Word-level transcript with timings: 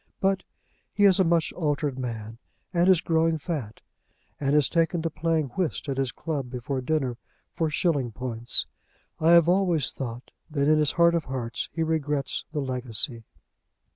But 0.19 0.45
he 0.91 1.03
is 1.05 1.19
a 1.19 1.23
much 1.23 1.53
altered 1.53 1.99
man, 1.99 2.39
and 2.73 2.89
is 2.89 3.01
growing 3.01 3.37
fat, 3.37 3.81
and 4.39 4.55
has 4.55 4.67
taken 4.67 5.03
to 5.03 5.11
playing 5.11 5.49
whist 5.49 5.87
at 5.87 5.97
his 5.97 6.11
club 6.11 6.49
before 6.49 6.81
dinner 6.81 7.17
for 7.53 7.69
shilling 7.69 8.11
points. 8.11 8.65
I 9.19 9.33
have 9.33 9.47
always 9.47 9.91
thought 9.91 10.31
that 10.49 10.67
in 10.67 10.79
his 10.79 10.93
heart 10.93 11.13
of 11.13 11.25
hearts 11.25 11.69
he 11.71 11.83
regrets 11.83 12.45
the 12.51 12.61
legacy. 12.61 13.25